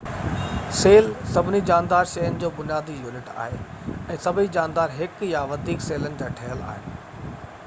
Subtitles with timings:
[0.77, 3.61] cell سڀني جاندار شين جو بنيادي يونٽ آهي
[4.17, 7.03] ۽ سڀئي جاندار هڪ يا وڌيڪ سيلن جا ٺهيل آهن